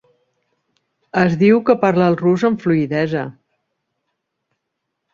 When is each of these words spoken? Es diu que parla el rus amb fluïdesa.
Es 1.25 1.35
diu 1.43 1.61
que 1.69 1.77
parla 1.85 2.09
el 2.13 2.19
rus 2.23 2.49
amb 2.51 2.65
fluïdesa. 2.67 3.29